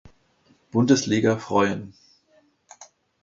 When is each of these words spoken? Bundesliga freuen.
Bundesliga 0.71 1.37
freuen. 1.37 1.93